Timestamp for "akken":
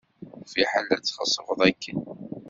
1.69-1.99